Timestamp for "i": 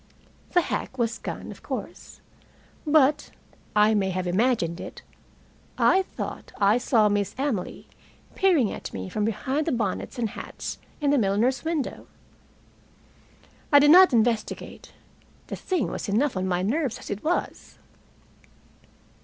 3.75-3.93, 5.77-6.01, 6.59-6.79, 13.71-13.77